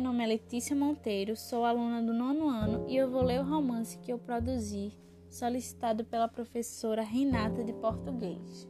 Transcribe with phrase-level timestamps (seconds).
[0.00, 3.44] meu nome é Letícia Monteiro, sou aluna do nono ano e eu vou ler o
[3.44, 4.96] romance que eu produzi,
[5.28, 8.66] solicitado pela professora Renata de Português.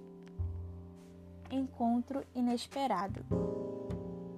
[1.49, 3.25] Encontro inesperado.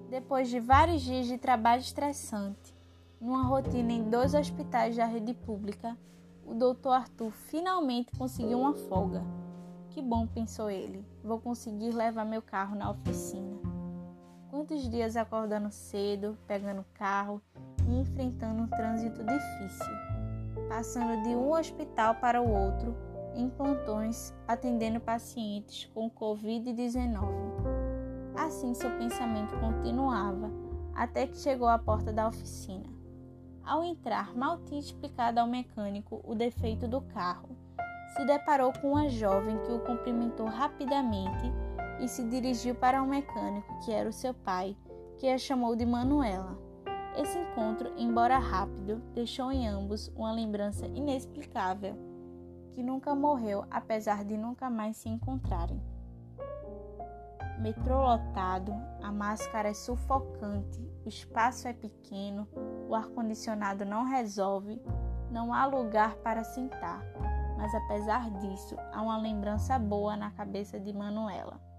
[0.07, 2.75] Depois de vários dias de trabalho estressante,
[3.19, 5.97] numa rotina em dois hospitais da rede pública,
[6.45, 6.89] o Dr.
[6.89, 9.23] Arthur finalmente conseguiu uma folga.
[9.89, 13.52] Que bom, pensou ele, vou conseguir levar meu carro na oficina.
[14.53, 17.41] Quantos dias acordando cedo, pegando carro
[17.87, 19.93] e enfrentando um trânsito difícil,
[20.69, 22.95] passando de um hospital para o outro
[23.33, 27.25] em plantões atendendo pacientes com Covid-19.
[28.35, 30.51] Assim seu pensamento continuava
[30.93, 32.85] até que chegou à porta da oficina.
[33.63, 37.57] Ao entrar, mal tinha explicado ao mecânico o defeito do carro.
[38.15, 41.51] Se deparou com uma jovem que o cumprimentou rapidamente
[42.03, 44.75] e se dirigiu para um mecânico, que era o seu pai,
[45.17, 46.59] que a chamou de Manuela.
[47.15, 51.95] Esse encontro, embora rápido, deixou em ambos uma lembrança inexplicável,
[52.73, 55.81] que nunca morreu apesar de nunca mais se encontrarem.
[57.59, 62.45] Metrô lotado, a máscara é sufocante, o espaço é pequeno,
[62.89, 64.81] o ar-condicionado não resolve,
[65.31, 67.01] não há lugar para sentar.
[67.55, 71.72] Mas apesar disso, há uma lembrança boa na cabeça de Manuela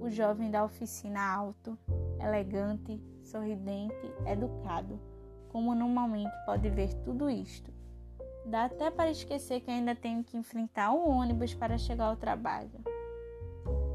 [0.00, 1.78] o jovem da oficina alto,
[2.20, 5.00] elegante, sorridente, educado,
[5.48, 7.72] como normalmente pode ver tudo isto.
[8.46, 12.84] Dá até para esquecer que ainda tenho que enfrentar um ônibus para chegar ao trabalho.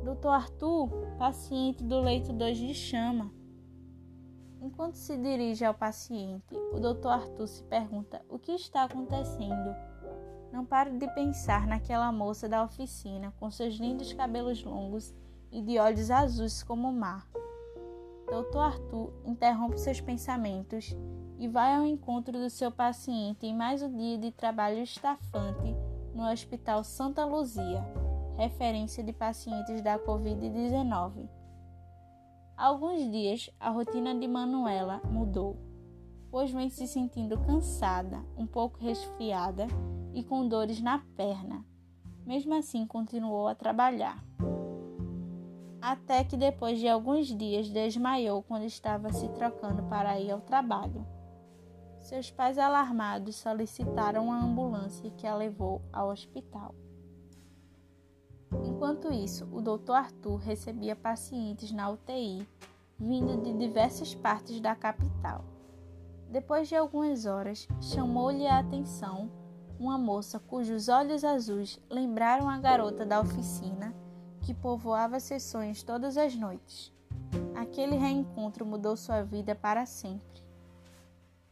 [0.04, 3.32] Doutor Arthur, paciente do leito 2 de chama.
[4.62, 9.74] Enquanto se dirige ao paciente, o doutor Arthur se pergunta o que está acontecendo.
[10.52, 15.14] Não paro de pensar naquela moça da oficina com seus lindos cabelos longos
[15.52, 17.28] e de olhos azuis como o mar.
[18.28, 20.96] Doutor Arthur interrompe seus pensamentos
[21.38, 25.76] e vai ao encontro do seu paciente em mais um dia de trabalho estafante
[26.16, 27.84] no Hospital Santa Luzia,
[28.38, 31.28] referência de pacientes da Covid-19.
[32.56, 35.58] Há alguns dias, a rotina de Manuela mudou,
[36.30, 39.68] pois vem se sentindo cansada, um pouco resfriada
[40.14, 41.66] e com dores na perna.
[42.26, 44.24] Mesmo assim, continuou a trabalhar
[45.82, 51.06] até que depois de alguns dias desmaiou quando estava se trocando para ir ao trabalho.
[52.00, 56.76] Seus pais, alarmados, solicitaram a ambulância que a levou ao hospital.
[58.66, 59.94] Enquanto isso, o Dr.
[59.94, 62.48] Arthur recebia pacientes na UTI
[63.00, 65.44] vindo de diversas partes da capital.
[66.30, 69.32] Depois de algumas horas, chamou-lhe a atenção
[69.80, 73.96] uma moça cujos olhos azuis lembraram a garota da oficina
[74.42, 76.92] que povoava sessões todas as noites.
[77.56, 80.42] Aquele reencontro mudou sua vida para sempre.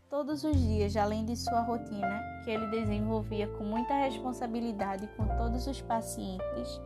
[0.10, 5.68] Todos os dias, além de sua rotina, que ele desenvolvia com muita responsabilidade com todos
[5.68, 6.82] os pacientes,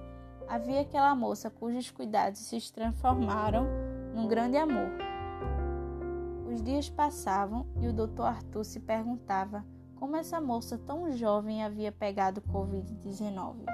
[0.47, 3.65] havia aquela moça cujos cuidados se transformaram
[4.13, 4.91] num grande amor.
[6.51, 8.23] Os dias passavam e o Dr.
[8.23, 9.65] Arthur se perguntava
[9.95, 13.65] como essa moça tão jovem havia pegado Covid-19.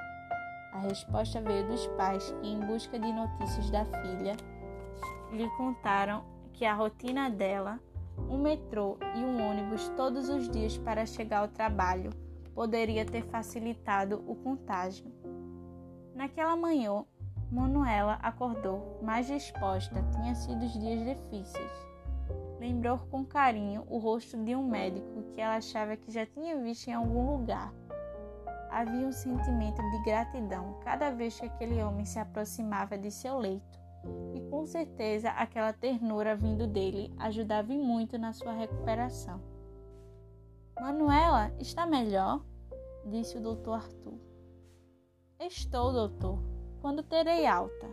[0.71, 4.35] A resposta veio dos pais que, em busca de notícias da filha,
[5.31, 7.79] lhe contaram que a rotina dela,
[8.29, 12.11] um metrô e um ônibus todos os dias para chegar ao trabalho,
[12.53, 15.05] poderia ter facilitado o contágio.
[16.13, 17.05] Naquela manhã,
[17.51, 21.71] Manuela acordou mais disposta, tinha sido os dias difíceis.
[22.59, 26.89] Lembrou com carinho o rosto de um médico que ela achava que já tinha visto
[26.89, 27.73] em algum lugar
[28.69, 33.79] havia um sentimento de gratidão cada vez que aquele homem se aproximava de seu leito,
[34.33, 39.41] e com certeza aquela ternura vindo dele ajudava muito na sua recuperação.
[40.79, 42.41] Manuela, está melhor?
[43.05, 44.19] disse o doutor Arthur.
[45.39, 46.39] Estou, doutor.
[46.81, 47.87] Quando terei alta?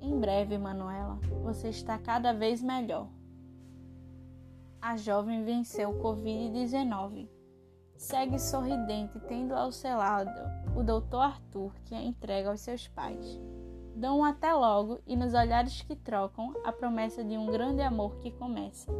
[0.00, 3.08] Em breve, Manuela, você está cada vez melhor.
[4.80, 7.28] A jovem venceu o Covid-19
[8.02, 10.32] segue sorridente, tendo ao seu lado
[10.76, 13.40] o doutor Arthur, que a entrega aos seus pais.
[13.94, 18.16] Dão um até logo e nos olhares que trocam a promessa de um grande amor
[18.16, 18.90] que começa.